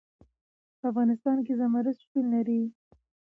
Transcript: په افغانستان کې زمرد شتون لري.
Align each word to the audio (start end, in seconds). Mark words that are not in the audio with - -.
په 0.77 0.83
افغانستان 0.91 1.37
کې 1.45 1.53
زمرد 1.61 1.95
شتون 2.03 2.25
لري. 2.35 2.61